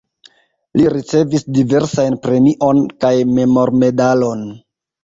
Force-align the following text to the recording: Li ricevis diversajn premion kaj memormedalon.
Li 0.79 0.87
ricevis 0.93 1.45
diversajn 1.59 2.17
premion 2.25 2.83
kaj 3.07 3.17
memormedalon. 3.39 4.47